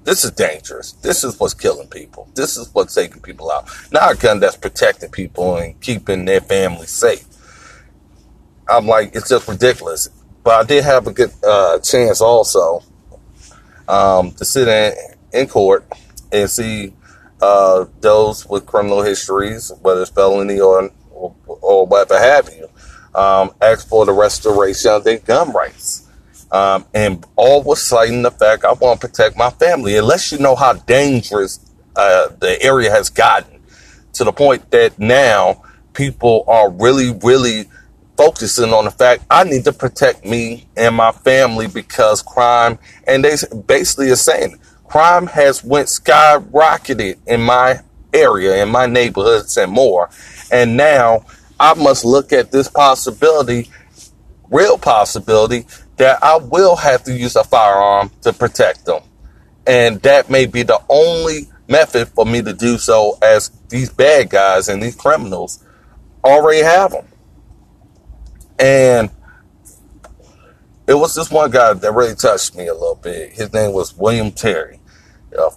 this 0.03 0.23
is 0.23 0.31
dangerous. 0.31 0.91
This 0.91 1.23
is 1.23 1.39
what's 1.39 1.55
killing 1.55 1.87
people. 1.87 2.29
This 2.35 2.57
is 2.57 2.69
what's 2.73 2.93
taking 2.93 3.21
people 3.21 3.49
out. 3.49 3.67
Not 3.91 4.13
a 4.13 4.17
gun 4.17 4.39
that's 4.39 4.57
protecting 4.57 5.09
people 5.09 5.57
and 5.57 5.79
keeping 5.81 6.25
their 6.25 6.41
family 6.41 6.85
safe. 6.85 7.25
I'm 8.67 8.85
like, 8.85 9.15
it's 9.15 9.29
just 9.29 9.47
ridiculous. 9.47 10.09
But 10.45 10.61
I 10.61 10.63
did 10.63 10.83
have 10.83 11.07
a 11.07 11.11
good 11.11 11.31
uh, 11.43 11.79
chance 11.79 12.21
also 12.21 12.83
um, 13.87 14.31
to 14.33 14.45
sit 14.45 14.67
in, 14.67 14.93
in 15.33 15.47
court 15.47 15.83
and 16.31 16.47
see 16.47 16.93
uh, 17.41 17.85
those 17.99 18.47
with 18.47 18.67
criminal 18.67 19.01
histories, 19.01 19.71
whether 19.81 20.03
it's 20.03 20.11
felony 20.11 20.59
or 20.59 20.91
or, 21.09 21.35
or 21.47 21.87
whatever 21.87 22.19
have 22.19 22.47
you, 22.53 22.69
um, 23.19 23.55
ask 23.59 23.87
for 23.87 24.05
the 24.05 24.13
restoration 24.13 24.91
of 24.91 25.03
their 25.03 25.17
gun 25.17 25.51
rights. 25.51 26.07
Um, 26.51 26.85
and 26.93 27.25
all 27.35 27.63
was 27.63 27.81
citing 27.81 28.21
the 28.21 28.29
fact 28.29 28.65
I 28.65 28.73
want 28.73 29.01
to 29.01 29.07
protect 29.07 29.35
my 29.35 29.49
family. 29.49 29.97
Unless 29.97 30.31
you 30.31 30.37
know 30.37 30.55
how 30.55 30.73
dangerous 30.73 31.59
uh, 31.95 32.29
the 32.39 32.61
area 32.61 32.91
has 32.91 33.09
gotten 33.09 33.61
to 34.13 34.23
the 34.23 34.31
point 34.31 34.69
that 34.69 34.99
now 34.99 35.63
people 35.93 36.43
are 36.47 36.69
really, 36.69 37.17
really 37.23 37.67
focusing 38.17 38.73
on 38.73 38.85
the 38.85 38.91
fact 38.91 39.25
I 39.29 39.43
need 39.43 39.65
to 39.65 39.73
protect 39.73 40.25
me 40.25 40.67
and 40.75 40.95
my 40.95 41.11
family 41.11 41.67
because 41.67 42.21
crime, 42.21 42.79
and 43.07 43.23
they 43.23 43.35
basically 43.67 44.09
are 44.11 44.15
saying 44.15 44.59
crime 44.85 45.27
has 45.27 45.63
went 45.63 45.87
skyrocketed 45.87 47.17
in 47.27 47.41
my 47.41 47.81
area, 48.13 48.63
in 48.63 48.69
my 48.69 48.85
neighborhoods 48.85 49.57
and 49.57 49.71
more. 49.71 50.09
And 50.51 50.77
now 50.77 51.25
I 51.59 51.73
must 51.73 52.05
look 52.05 52.31
at 52.31 52.51
this 52.51 52.69
possibility, 52.69 53.69
real 54.49 54.77
possibility, 54.77 55.65
that 55.97 56.23
I 56.23 56.37
will 56.37 56.75
have 56.75 57.03
to 57.03 57.13
use 57.13 57.35
a 57.35 57.43
firearm 57.43 58.11
to 58.21 58.33
protect 58.33 58.85
them. 58.85 59.01
And 59.67 60.01
that 60.03 60.29
may 60.29 60.45
be 60.45 60.63
the 60.63 60.81
only 60.89 61.47
method 61.67 62.07
for 62.09 62.25
me 62.25 62.41
to 62.41 62.53
do 62.53 62.77
so 62.77 63.17
as 63.21 63.49
these 63.69 63.89
bad 63.89 64.29
guys 64.29 64.69
and 64.69 64.81
these 64.81 64.95
criminals 64.95 65.63
already 66.23 66.61
have 66.61 66.91
them. 66.91 67.05
And 68.65 69.11
it 70.87 70.95
was 70.95 71.13
this 71.13 71.29
one 71.29 71.51
guy 71.51 71.73
that 71.73 71.91
really 71.91 72.15
touched 72.15 72.55
me 72.55 72.65
a 72.65 72.73
little 72.73 72.95
bit. 72.95 73.33
His 73.33 73.53
name 73.53 73.73
was 73.73 73.95
William 73.95 74.31
Terry. 74.31 74.79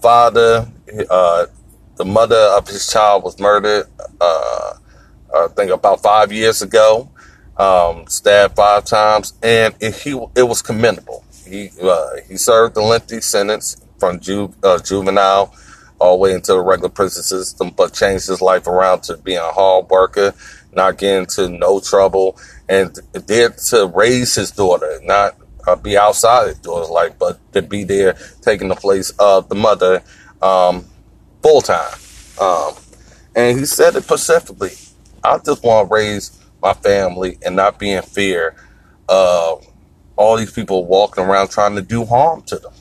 Father, 0.03 0.71
uh, 1.09 1.47
the 1.97 2.05
mother 2.05 2.37
of 2.37 2.69
his 2.69 2.87
child 2.93 3.25
was 3.25 3.41
murdered, 3.41 3.87
uh, 4.21 4.75
I 5.35 5.49
think 5.57 5.71
about 5.71 6.03
five 6.03 6.33
years 6.33 6.61
ago 6.61 7.09
um, 7.57 8.07
stabbed 8.09 8.57
five 8.57 8.85
times, 8.85 9.33
and 9.43 9.75
it, 9.81 9.95
he 9.97 10.11
it 10.37 10.43
was 10.43 10.61
commendable. 10.61 11.25
He 11.47 11.71
uh, 11.83 12.17
he 12.29 12.37
served 12.37 12.77
a 12.77 12.83
lengthy 12.83 13.21
sentence 13.21 13.81
from 13.99 14.21
ju- 14.21 14.55
uh, 14.63 14.79
juvenile 14.81 15.55
all 15.99 16.17
the 16.17 16.21
way 16.21 16.33
into 16.33 16.53
the 16.53 16.61
regular 16.61 16.89
prison 16.89 17.23
system, 17.23 17.71
but 17.71 17.93
changed 17.93 18.29
his 18.29 18.41
life 18.41 18.67
around 18.67 19.03
to 19.03 19.17
being 19.17 19.39
a 19.39 19.53
hard 19.53 19.89
worker, 19.91 20.33
not 20.79 20.99
get 20.99 21.19
into 21.19 21.49
no 21.49 21.81
trouble, 21.81 22.39
and 22.69 22.99
did 23.27 23.59
to 23.59 23.93
raise 23.95 24.35
his 24.35 24.51
daughter, 24.51 24.99
not 25.03 25.37
uh, 25.67 25.77
be 25.77 25.99
outside 25.99 26.49
his 26.49 26.59
daughter's 26.59 26.91
life, 26.91 27.13
but 27.19 27.39
to 27.53 27.63
be 27.63 27.85
there, 27.85 28.17
taking 28.41 28.69
the 28.69 28.75
place 28.75 29.11
of 29.19 29.49
the 29.49 29.55
mother 29.55 30.03
um, 30.41 30.85
full 31.43 31.61
time. 31.61 31.99
Um, 32.41 32.73
and 33.37 33.59
he 33.59 33.67
said 33.67 33.95
it 33.97 34.05
specifically. 34.05 34.71
I 35.23 35.39
just 35.39 35.63
want 35.63 35.89
to 35.89 35.95
raise 35.95 36.39
my 36.63 36.73
family 36.73 37.39
and 37.45 37.57
not 37.57 37.79
be 37.79 37.91
in 37.91 38.03
fear 38.03 38.55
of 39.09 39.67
all 40.17 40.37
these 40.37 40.53
people 40.53 40.85
walking 40.87 41.25
around 41.25 41.49
trying 41.49 41.77
to 41.77 41.83
do 41.83 42.05
harm 42.05 42.43
to 42.43 42.59
them. 42.59 42.73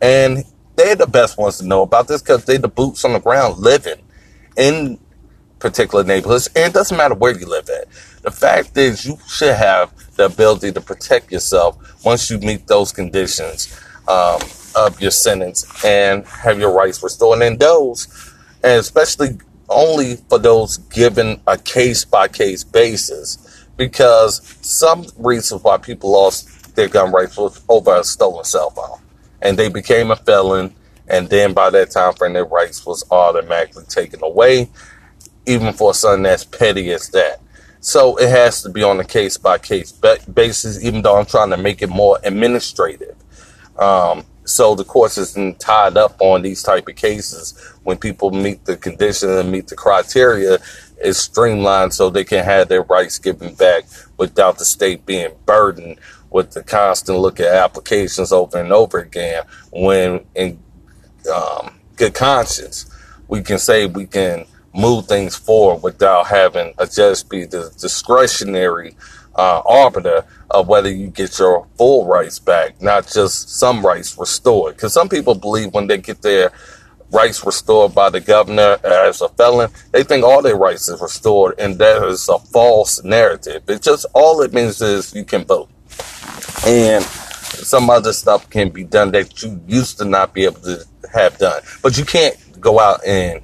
And 0.00 0.44
they're 0.76 0.96
the 0.96 1.06
best 1.06 1.38
ones 1.38 1.58
to 1.58 1.66
know 1.66 1.82
about 1.82 2.08
this 2.08 2.22
because 2.22 2.44
they're 2.44 2.58
the 2.58 2.68
boots 2.68 3.04
on 3.04 3.12
the 3.12 3.20
ground 3.20 3.58
living 3.58 4.02
in 4.56 4.98
particular 5.58 6.04
neighborhoods. 6.04 6.48
And 6.54 6.66
it 6.66 6.74
doesn't 6.74 6.96
matter 6.96 7.14
where 7.14 7.38
you 7.38 7.46
live 7.46 7.68
at. 7.68 7.88
The 8.22 8.30
fact 8.30 8.76
is, 8.76 9.04
you 9.06 9.18
should 9.28 9.54
have 9.54 9.92
the 10.16 10.26
ability 10.26 10.72
to 10.72 10.80
protect 10.80 11.32
yourself 11.32 12.04
once 12.04 12.30
you 12.30 12.38
meet 12.38 12.66
those 12.66 12.92
conditions 12.92 13.78
um, 14.08 14.40
of 14.74 15.00
your 15.00 15.10
sentence 15.10 15.84
and 15.84 16.26
have 16.26 16.58
your 16.58 16.72
rights 16.72 17.02
restored. 17.02 17.42
And 17.42 17.58
those, 17.58 18.08
and 18.62 18.80
especially 18.80 19.38
only 19.68 20.16
for 20.28 20.38
those 20.38 20.78
given 20.78 21.40
a 21.46 21.58
case 21.58 22.04
by 22.04 22.28
case 22.28 22.62
basis 22.64 23.66
because 23.76 24.40
some 24.62 25.06
reasons 25.18 25.62
why 25.62 25.76
people 25.76 26.12
lost 26.12 26.74
their 26.76 26.88
gun 26.88 27.12
rights 27.12 27.36
was 27.36 27.62
over 27.68 27.96
a 27.96 28.04
stolen 28.04 28.44
cell 28.44 28.70
phone 28.70 29.00
and 29.42 29.58
they 29.58 29.68
became 29.68 30.10
a 30.10 30.16
felon 30.16 30.74
and 31.08 31.28
then 31.28 31.52
by 31.52 31.70
that 31.70 31.90
time 31.90 32.12
frame 32.14 32.32
their 32.32 32.44
rights 32.44 32.86
was 32.86 33.04
automatically 33.10 33.84
taken 33.88 34.22
away 34.22 34.68
even 35.46 35.72
for 35.72 35.94
something 35.94 36.26
as 36.26 36.44
petty 36.44 36.90
as 36.90 37.08
that. 37.10 37.40
So 37.80 38.16
it 38.16 38.28
has 38.28 38.62
to 38.62 38.68
be 38.68 38.82
on 38.82 38.98
a 38.98 39.04
case 39.04 39.36
by 39.36 39.58
case 39.58 39.92
basis 39.92 40.82
even 40.84 41.02
though 41.02 41.18
i'm 41.18 41.26
trying 41.26 41.50
to 41.50 41.56
make 41.56 41.82
it 41.82 41.88
more 41.88 42.18
administrative. 42.24 43.14
Um, 43.78 44.24
so 44.44 44.74
the 44.74 44.84
courts 44.84 45.18
isn't 45.18 45.60
tied 45.60 45.96
up 45.96 46.16
on 46.20 46.42
these 46.42 46.62
type 46.62 46.88
of 46.88 46.96
cases. 46.96 47.54
When 47.82 47.96
people 47.96 48.30
meet 48.30 48.64
the 48.64 48.76
condition 48.76 49.30
and 49.30 49.50
meet 49.50 49.68
the 49.68 49.76
criteria 49.76 50.58
is 51.00 51.18
streamlined 51.18 51.92
so 51.92 52.08
they 52.08 52.24
can 52.24 52.44
have 52.44 52.68
their 52.68 52.82
rights 52.82 53.18
given 53.18 53.54
back 53.54 53.84
without 54.16 54.58
the 54.58 54.64
state 54.64 55.04
being 55.04 55.32
burdened 55.44 55.98
with 56.30 56.52
the 56.52 56.62
constant 56.62 57.18
look 57.18 57.38
at 57.38 57.54
applications 57.54 58.32
over 58.32 58.58
and 58.58 58.72
over 58.72 58.98
again. 58.98 59.44
When 59.72 60.24
in 60.34 60.58
um, 61.32 61.78
good 61.96 62.14
conscience 62.14 62.90
we 63.28 63.42
can 63.42 63.58
say 63.58 63.86
we 63.86 64.06
can 64.06 64.46
move 64.76 65.06
things 65.06 65.36
forward 65.36 65.82
without 65.82 66.26
having 66.26 66.74
a 66.78 66.86
judge 66.86 67.28
be 67.28 67.44
the 67.44 67.72
discretionary 67.80 68.94
uh, 69.34 69.62
arbiter 69.64 70.24
of 70.50 70.68
whether 70.68 70.90
you 70.90 71.08
get 71.08 71.38
your 71.38 71.66
full 71.76 72.06
rights 72.06 72.38
back, 72.38 72.80
not 72.80 73.06
just 73.06 73.48
some 73.50 73.84
rights 73.84 74.16
restored. 74.18 74.76
Because 74.76 74.92
some 74.92 75.08
people 75.08 75.34
believe 75.34 75.72
when 75.72 75.86
they 75.86 75.98
get 75.98 76.22
their 76.22 76.52
rights 77.10 77.44
restored 77.44 77.94
by 77.94 78.10
the 78.10 78.20
governor 78.20 78.78
as 78.84 79.20
a 79.20 79.28
felon, 79.30 79.70
they 79.92 80.02
think 80.02 80.24
all 80.24 80.42
their 80.42 80.56
rights 80.56 80.88
is 80.88 81.00
restored, 81.00 81.54
and 81.58 81.78
that 81.78 82.02
is 82.04 82.28
a 82.28 82.38
false 82.38 83.02
narrative. 83.04 83.62
It 83.68 83.82
just 83.82 84.06
all 84.14 84.42
it 84.42 84.52
means 84.52 84.80
is 84.80 85.14
you 85.14 85.24
can 85.24 85.44
vote, 85.44 85.68
and 86.66 87.04
some 87.04 87.90
other 87.90 88.12
stuff 88.12 88.48
can 88.50 88.70
be 88.70 88.84
done 88.84 89.12
that 89.12 89.42
you 89.42 89.60
used 89.66 89.98
to 89.98 90.04
not 90.04 90.34
be 90.34 90.44
able 90.44 90.60
to 90.60 90.84
have 91.12 91.38
done, 91.38 91.62
but 91.82 91.96
you 91.96 92.04
can't 92.04 92.36
go 92.60 92.80
out 92.80 93.04
and 93.06 93.40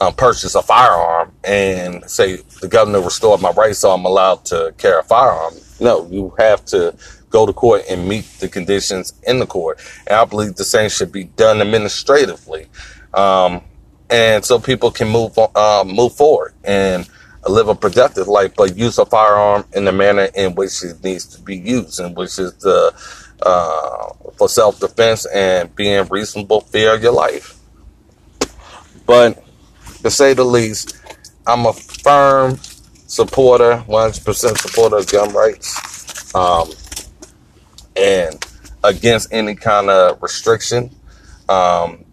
um, 0.00 0.14
purchase 0.14 0.54
a 0.54 0.62
firearm 0.62 1.32
and 1.44 2.08
say 2.10 2.36
the 2.60 2.68
governor 2.68 3.00
restored 3.00 3.40
my 3.40 3.50
rights, 3.50 3.78
so 3.78 3.90
I'm 3.90 4.04
allowed 4.04 4.44
to 4.46 4.74
carry 4.78 5.00
a 5.00 5.02
firearm. 5.02 5.54
No, 5.80 6.06
you 6.10 6.34
have 6.38 6.64
to 6.66 6.94
go 7.30 7.46
to 7.46 7.52
court 7.52 7.82
and 7.90 8.08
meet 8.08 8.24
the 8.40 8.48
conditions 8.48 9.12
in 9.26 9.38
the 9.38 9.46
court. 9.46 9.80
And 10.06 10.16
I 10.16 10.24
believe 10.24 10.56
the 10.56 10.64
same 10.64 10.88
should 10.88 11.12
be 11.12 11.24
done 11.24 11.60
administratively, 11.60 12.66
um, 13.12 13.62
and 14.10 14.44
so 14.44 14.58
people 14.58 14.90
can 14.90 15.08
move 15.08 15.38
uh, 15.38 15.84
move 15.86 16.14
forward 16.14 16.54
and 16.64 17.08
live 17.48 17.68
a 17.68 17.74
productive 17.74 18.26
life, 18.26 18.54
but 18.56 18.76
use 18.76 18.98
a 18.98 19.04
firearm 19.04 19.64
in 19.74 19.84
the 19.84 19.92
manner 19.92 20.28
in 20.34 20.54
which 20.54 20.82
it 20.82 21.02
needs 21.04 21.26
to 21.26 21.40
be 21.42 21.56
used, 21.56 22.00
and 22.00 22.16
which 22.16 22.38
is 22.38 22.54
the 22.54 22.94
uh, 23.42 24.08
for 24.36 24.48
self 24.48 24.80
defense 24.80 25.26
and 25.26 25.74
being 25.74 26.06
reasonable 26.08 26.60
fear 26.62 26.94
of 26.94 27.02
your 27.02 27.12
life. 27.12 27.58
But 29.06 29.43
to 30.04 30.10
say 30.10 30.34
the 30.34 30.44
least, 30.44 30.98
I'm 31.46 31.64
a 31.64 31.72
firm 31.72 32.58
supporter, 33.06 33.82
100% 33.88 34.58
supporter 34.58 34.98
of 34.98 35.10
gun 35.10 35.32
rights, 35.32 36.34
um, 36.34 36.70
and 37.96 38.46
against 38.84 39.32
any 39.32 39.54
kind 39.54 39.88
of 39.88 40.22
restriction 40.22 40.90
um, 41.48 42.04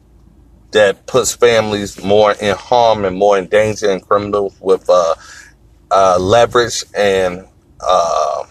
that 0.72 1.06
puts 1.06 1.36
families 1.36 2.02
more 2.02 2.32
in 2.32 2.56
harm 2.56 3.04
and 3.04 3.18
more 3.18 3.38
in 3.38 3.48
danger 3.48 3.92
and 3.92 4.02
criminal 4.02 4.54
with 4.62 4.90
uh, 4.90 5.16
uh, 5.92 6.18
leverage 6.18 6.86
and 6.96 7.46
uh, 7.82 8.46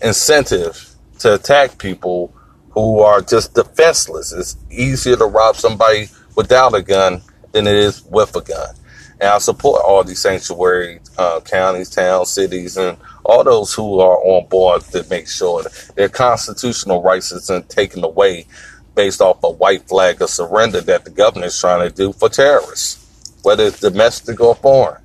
incentive 0.00 0.94
to 1.18 1.34
attack 1.34 1.76
people 1.78 2.32
who 2.70 3.00
are 3.00 3.20
just 3.20 3.54
defenseless. 3.54 4.32
It's 4.32 4.56
easier 4.70 5.16
to 5.16 5.24
rob 5.24 5.56
somebody 5.56 6.06
without 6.36 6.72
a 6.74 6.82
gun 6.82 7.22
than 7.52 7.66
it 7.66 7.74
is 7.74 8.04
with 8.04 8.34
a 8.36 8.40
gun. 8.40 8.74
And 9.20 9.30
I 9.30 9.38
support 9.38 9.82
all 9.84 10.04
these 10.04 10.20
sanctuary 10.20 11.00
uh, 11.16 11.40
counties, 11.40 11.90
towns, 11.90 12.30
cities, 12.30 12.76
and 12.76 12.96
all 13.24 13.42
those 13.42 13.74
who 13.74 14.00
are 14.00 14.18
on 14.18 14.48
board 14.48 14.82
to 14.82 15.04
make 15.10 15.28
sure 15.28 15.64
their 15.96 16.08
constitutional 16.08 17.02
rights 17.02 17.32
isn't 17.32 17.68
taken 17.68 18.04
away 18.04 18.46
based 18.94 19.20
off 19.20 19.42
a 19.42 19.50
white 19.50 19.86
flag 19.88 20.22
of 20.22 20.30
surrender 20.30 20.80
that 20.80 21.04
the 21.04 21.10
government 21.10 21.46
is 21.46 21.60
trying 21.60 21.88
to 21.88 21.94
do 21.94 22.12
for 22.12 22.28
terrorists, 22.28 23.32
whether 23.42 23.64
it's 23.64 23.80
domestic 23.80 24.40
or 24.40 24.54
foreign. 24.54 25.02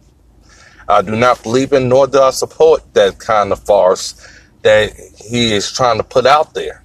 I 0.87 1.01
do 1.01 1.15
not 1.15 1.41
believe 1.43 1.73
in 1.73 1.89
nor 1.89 2.07
do 2.07 2.19
I 2.19 2.31
support 2.31 2.93
that 2.93 3.17
kind 3.17 3.51
of 3.51 3.63
farce 3.63 4.15
that 4.63 4.93
he 5.17 5.53
is 5.53 5.71
trying 5.71 5.97
to 5.97 6.03
put 6.03 6.25
out 6.25 6.53
there. 6.53 6.83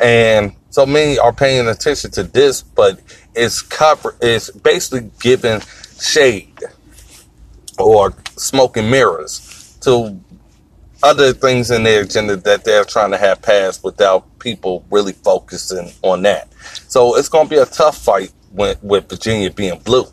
And 0.00 0.54
so 0.78 0.86
many 0.86 1.18
are 1.18 1.32
paying 1.32 1.66
attention 1.66 2.08
to 2.08 2.22
this, 2.22 2.62
but 2.62 3.00
it's 3.34 3.62
cover 3.62 4.14
it's 4.22 4.48
basically 4.48 5.10
giving 5.18 5.60
shade 6.00 6.56
or 7.80 8.14
smoke 8.36 8.76
and 8.76 8.88
mirrors 8.88 9.76
to 9.80 10.16
other 11.02 11.32
things 11.32 11.72
in 11.72 11.82
their 11.82 12.02
agenda 12.02 12.36
that 12.36 12.64
they're 12.64 12.84
trying 12.84 13.10
to 13.10 13.16
have 13.16 13.42
passed 13.42 13.82
without 13.82 14.38
people 14.38 14.84
really 14.88 15.14
focusing 15.14 15.90
on 16.02 16.22
that. 16.22 16.46
So 16.86 17.16
it's 17.16 17.28
going 17.28 17.48
to 17.48 17.50
be 17.50 17.60
a 17.60 17.66
tough 17.66 17.98
fight 17.98 18.32
with, 18.52 18.80
with 18.80 19.08
Virginia 19.08 19.50
being 19.50 19.80
blue, 19.80 20.04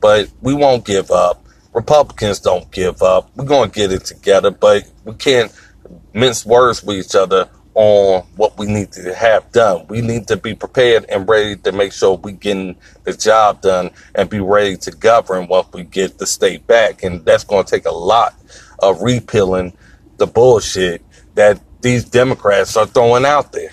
but 0.00 0.30
we 0.40 0.54
won't 0.54 0.84
give 0.84 1.10
up. 1.10 1.44
Republicans 1.72 2.38
don't 2.38 2.70
give 2.70 3.02
up. 3.02 3.28
We're 3.34 3.44
going 3.44 3.72
to 3.72 3.74
get 3.74 3.90
it 3.90 4.04
together, 4.04 4.52
but 4.52 4.88
we 5.04 5.14
can't 5.14 5.50
mince 6.14 6.46
words 6.46 6.80
with 6.84 7.04
each 7.04 7.16
other 7.16 7.48
on 7.74 8.22
what 8.36 8.58
we 8.58 8.66
need 8.66 8.92
to 8.92 9.14
have 9.14 9.50
done. 9.52 9.86
We 9.88 10.00
need 10.00 10.28
to 10.28 10.36
be 10.36 10.54
prepared 10.54 11.06
and 11.08 11.28
ready 11.28 11.56
to 11.56 11.72
make 11.72 11.92
sure 11.92 12.16
we 12.16 12.32
getting 12.32 12.76
the 13.04 13.14
job 13.14 13.62
done 13.62 13.90
and 14.14 14.28
be 14.28 14.40
ready 14.40 14.76
to 14.78 14.90
govern 14.90 15.46
once 15.48 15.68
we 15.72 15.84
get 15.84 16.18
the 16.18 16.26
state 16.26 16.66
back. 16.66 17.02
And 17.02 17.24
that's 17.24 17.44
going 17.44 17.64
to 17.64 17.70
take 17.70 17.86
a 17.86 17.92
lot 17.92 18.34
of 18.80 19.00
repealing 19.00 19.72
the 20.18 20.26
bullshit 20.26 21.02
that 21.34 21.60
these 21.80 22.04
Democrats 22.04 22.76
are 22.76 22.86
throwing 22.86 23.24
out 23.24 23.52
there. 23.52 23.72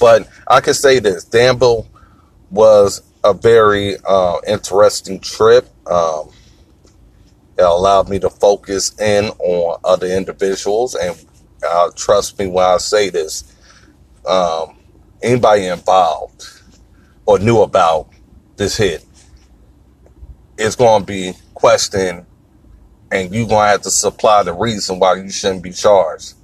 But 0.00 0.28
I 0.48 0.60
can 0.60 0.74
say 0.74 0.98
this, 0.98 1.24
Danville 1.24 1.86
was 2.50 3.02
a 3.22 3.32
very 3.32 3.96
uh, 4.04 4.38
interesting 4.46 5.20
trip. 5.20 5.68
Um, 5.86 6.30
it 7.56 7.62
allowed 7.62 8.08
me 8.08 8.18
to 8.18 8.30
focus 8.30 8.98
in 8.98 9.26
on 9.26 9.78
other 9.84 10.06
individuals 10.06 10.94
and 10.94 11.16
uh, 11.62 11.90
trust 11.96 12.38
me 12.38 12.46
when 12.46 12.64
I 12.64 12.78
say 12.78 13.10
this. 13.10 13.44
Um, 14.26 14.78
anybody 15.22 15.66
involved 15.66 16.44
or 17.26 17.38
knew 17.38 17.60
about 17.60 18.08
this 18.56 18.76
hit 18.76 19.04
is 20.58 20.76
going 20.76 21.02
to 21.02 21.06
be 21.06 21.32
questioned, 21.54 22.26
and 23.10 23.34
you're 23.34 23.48
going 23.48 23.66
to 23.66 23.70
have 23.70 23.82
to 23.82 23.90
supply 23.90 24.42
the 24.42 24.52
reason 24.52 24.98
why 24.98 25.14
you 25.14 25.30
shouldn't 25.30 25.62
be 25.62 25.72
charged. 25.72 26.34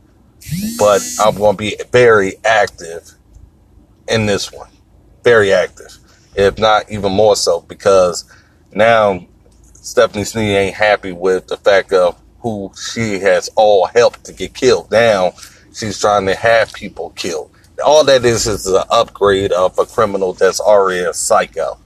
But 0.78 1.02
I'm 1.20 1.36
going 1.36 1.56
to 1.56 1.58
be 1.58 1.76
very 1.92 2.34
active 2.44 3.10
in 4.08 4.26
this 4.26 4.50
one, 4.50 4.70
very 5.22 5.52
active, 5.52 5.98
if 6.34 6.58
not 6.58 6.90
even 6.90 7.12
more 7.12 7.36
so, 7.36 7.60
because 7.60 8.24
now 8.72 9.26
Stephanie 9.74 10.24
Snead 10.24 10.56
ain't 10.56 10.74
happy 10.74 11.12
with 11.12 11.46
the 11.48 11.56
fact 11.56 11.92
of 11.92 12.20
who 12.40 12.72
she 12.90 13.18
has 13.20 13.48
all 13.56 13.86
helped 13.86 14.24
to 14.24 14.32
get 14.32 14.54
killed. 14.54 14.90
Now 14.90 15.32
she's 15.74 16.00
trying 16.00 16.26
to 16.26 16.34
have 16.34 16.72
people 16.72 17.10
killed. 17.10 17.50
All 17.84 18.04
that 18.04 18.24
is 18.24 18.46
is 18.46 18.66
an 18.66 18.82
upgrade 18.90 19.52
of 19.52 19.78
a 19.78 19.86
criminal 19.86 20.32
that's 20.32 20.60
already 20.60 21.04
a 21.04 21.14
psycho. 21.14 21.78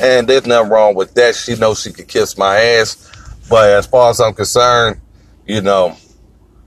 And 0.00 0.28
there's 0.28 0.46
nothing 0.46 0.70
wrong 0.70 0.94
with 0.94 1.14
that. 1.14 1.34
She 1.34 1.54
knows 1.56 1.82
she 1.82 1.92
could 1.92 2.08
kiss 2.08 2.36
my 2.36 2.56
ass. 2.56 3.10
But 3.48 3.70
as 3.70 3.86
far 3.86 4.10
as 4.10 4.20
I'm 4.20 4.34
concerned, 4.34 5.00
you 5.46 5.60
know, 5.60 5.96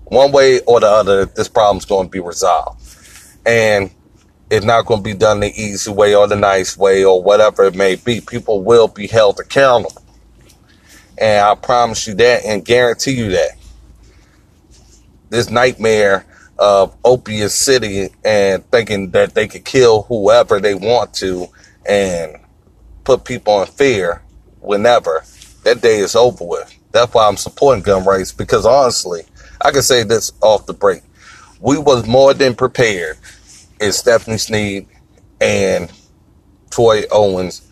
one 0.06 0.32
way 0.32 0.62
or 0.62 0.80
the 0.80 0.88
other, 0.88 1.26
this 1.26 1.48
problem's 1.48 1.86
going 1.86 2.08
to 2.08 2.12
be 2.12 2.20
resolved. 2.20 2.82
And 3.46 3.92
it's 4.50 4.66
not 4.66 4.86
going 4.86 5.00
to 5.00 5.04
be 5.04 5.16
done 5.16 5.40
the 5.40 5.52
easy 5.60 5.92
way 5.92 6.16
or 6.16 6.28
the 6.28 6.36
nice 6.36 6.78
way 6.78 7.04
or 7.04 7.22
whatever 7.22 7.64
it 7.64 7.76
may 7.76 7.96
be. 7.96 8.22
People 8.22 8.64
will 8.64 8.88
be 8.88 9.08
held 9.08 9.40
accountable. 9.40 10.05
And 11.18 11.46
I 11.46 11.56
promise 11.56 12.08
you 12.08 12.14
that 12.16 12.46
and 12.46 12.64
guarantee 12.66 13.12
you 13.12 13.32
that. 13.32 13.52
This 15.30 15.50
nightmare 15.50 16.26
of 16.58 16.96
opiate 17.04 17.52
city 17.52 18.10
and 18.24 18.70
thinking 18.72 19.12
that 19.12 19.34
they 19.34 19.48
could 19.48 19.66
kill 19.66 20.04
whoever 20.04 20.60
they 20.60 20.76
want 20.76 21.14
to 21.16 21.48
and 21.86 22.38
put 23.04 23.26
people 23.26 23.62
in 23.62 23.68
fear 23.68 24.22
whenever, 24.60 25.24
that 25.64 25.82
day 25.82 26.00
is 26.00 26.16
over 26.16 26.44
with. 26.44 26.74
That's 26.92 27.14
why 27.14 27.28
I'm 27.28 27.38
supporting 27.38 27.84
gun 27.84 28.06
rights 28.06 28.32
because 28.32 28.66
honestly, 28.66 29.24
I 29.62 29.72
can 29.72 29.82
say 29.82 30.04
this 30.04 30.32
off 30.42 30.66
the 30.66 30.74
break. 30.74 31.02
We 31.60 31.78
was 31.78 32.08
more 32.08 32.34
than 32.34 32.56
prepared 32.56 33.18
if 33.80 33.94
Stephanie 33.94 34.38
Snead 34.38 34.88
and 35.42 35.92
Troy 36.70 37.04
Owens 37.12 37.70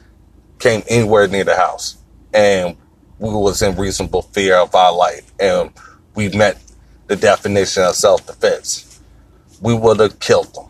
came 0.60 0.84
anywhere 0.90 1.28
near 1.28 1.44
the 1.44 1.56
house. 1.56 1.98
And 2.34 2.76
we 3.24 3.34
was 3.34 3.62
in 3.62 3.74
reasonable 3.78 4.22
fear 4.22 4.58
of 4.58 4.76
our 4.76 4.94
life 4.94 5.32
and 5.40 5.72
we 6.14 6.28
met 6.30 6.62
the 7.08 7.16
definition 7.16 7.82
of 7.82 7.96
self-defense, 7.96 9.00
we 9.62 9.74
would 9.74 9.98
have 10.02 10.20
killed 10.20 10.54
them. 10.54 10.68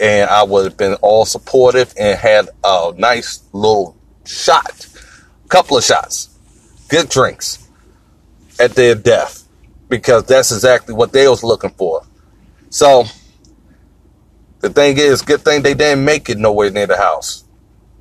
And 0.00 0.28
I 0.28 0.42
would 0.42 0.64
have 0.64 0.76
been 0.76 0.94
all 0.94 1.24
supportive 1.24 1.94
and 1.96 2.18
had 2.18 2.48
a 2.64 2.92
nice 2.96 3.44
little 3.52 3.96
shot, 4.26 4.88
couple 5.48 5.76
of 5.76 5.84
shots, 5.84 6.36
good 6.88 7.08
drinks 7.08 7.68
at 8.58 8.72
their 8.72 8.96
death 8.96 9.46
because 9.88 10.24
that's 10.24 10.50
exactly 10.50 10.94
what 10.94 11.12
they 11.12 11.28
was 11.28 11.44
looking 11.44 11.70
for. 11.70 12.04
So 12.70 13.04
the 14.58 14.70
thing 14.70 14.98
is, 14.98 15.22
good 15.22 15.42
thing 15.42 15.62
they 15.62 15.74
didn't 15.74 16.04
make 16.04 16.28
it 16.28 16.38
nowhere 16.38 16.70
near 16.72 16.88
the 16.88 16.96
house. 16.96 17.44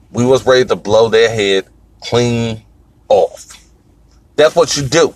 We 0.09 0.25
was 0.25 0.43
ready 0.43 0.65
to 0.65 0.75
blow 0.75 1.07
their 1.07 1.29
head 1.29 1.67
clean 2.01 2.63
off. 3.09 3.60
That's 4.41 4.55
what 4.55 4.75
you 4.75 4.81
do. 4.81 5.13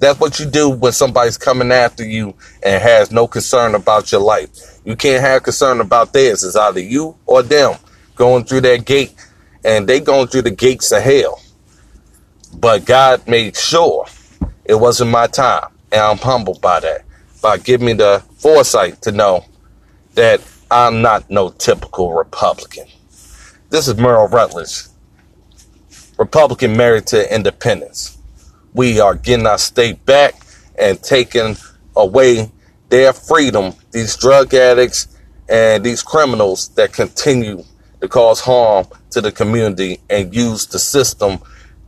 That's 0.00 0.18
what 0.18 0.40
you 0.40 0.46
do 0.46 0.70
when 0.70 0.90
somebody's 0.90 1.38
coming 1.38 1.70
after 1.70 2.04
you 2.04 2.34
and 2.64 2.82
has 2.82 3.12
no 3.12 3.28
concern 3.28 3.76
about 3.76 4.10
your 4.10 4.22
life. 4.22 4.80
You 4.84 4.96
can't 4.96 5.22
have 5.22 5.44
concern 5.44 5.80
about 5.80 6.12
theirs. 6.12 6.42
It's 6.42 6.56
either 6.56 6.80
you 6.80 7.16
or 7.26 7.44
them 7.44 7.76
going 8.16 8.42
through 8.42 8.62
that 8.62 8.84
gate 8.84 9.14
and 9.64 9.88
they 9.88 10.00
going 10.00 10.26
through 10.26 10.42
the 10.42 10.50
gates 10.50 10.90
of 10.90 11.00
hell. 11.00 11.40
But 12.52 12.86
God 12.86 13.28
made 13.28 13.56
sure 13.56 14.06
it 14.64 14.74
wasn't 14.74 15.12
my 15.12 15.28
time. 15.28 15.68
And 15.92 16.00
I'm 16.00 16.18
humbled 16.18 16.60
by 16.60 16.80
that. 16.80 17.04
By 17.40 17.56
giving 17.58 17.86
me 17.86 17.92
the 17.92 18.20
foresight 18.38 19.00
to 19.02 19.12
know 19.12 19.44
that 20.14 20.40
I'm 20.72 21.02
not 21.02 21.30
no 21.30 21.50
typical 21.50 22.14
Republican. 22.14 22.88
This 23.68 23.86
is 23.86 23.96
Merle 23.96 24.26
Rutledge, 24.26 24.86
Republican 26.18 26.76
married 26.76 27.06
to 27.06 27.32
independence. 27.32 28.16
We 28.72 29.00
are 29.00 29.14
getting 29.14 29.46
our 29.46 29.58
state 29.58 30.04
back 30.06 30.34
and 30.78 31.02
taking 31.02 31.56
away 31.96 32.50
their 32.88 33.12
freedom, 33.12 33.74
these 33.90 34.16
drug 34.16 34.54
addicts 34.54 35.08
and 35.48 35.84
these 35.84 36.02
criminals 36.02 36.68
that 36.70 36.92
continue 36.92 37.64
to 38.00 38.08
cause 38.08 38.40
harm 38.40 38.86
to 39.10 39.20
the 39.20 39.32
community 39.32 40.00
and 40.08 40.34
use 40.34 40.66
the 40.66 40.78
system 40.78 41.38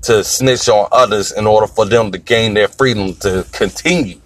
to 0.02 0.24
snitch 0.24 0.68
on 0.68 0.88
others 0.90 1.32
in 1.32 1.46
order 1.46 1.66
for 1.66 1.86
them 1.86 2.10
to 2.10 2.18
gain 2.18 2.54
their 2.54 2.68
freedom 2.68 3.14
to 3.14 3.46
continue 3.52 4.20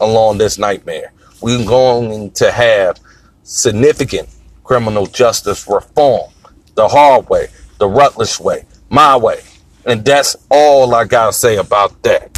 along 0.00 0.38
this 0.38 0.58
nightmare. 0.58 1.12
We're 1.40 1.64
going 1.66 2.30
to 2.32 2.52
have 2.52 3.00
significant 3.42 4.28
criminal 4.64 5.06
justice 5.06 5.66
reform 5.66 6.30
the 6.74 6.86
hard 6.86 7.28
way, 7.28 7.48
the 7.78 7.88
Rutledge 7.88 8.38
way, 8.38 8.64
my 8.90 9.16
way. 9.16 9.40
And 9.88 10.04
that's 10.04 10.36
all 10.50 10.94
I 10.94 11.06
got 11.06 11.26
to 11.28 11.32
say 11.32 11.56
about 11.56 12.02
that. 12.02 12.34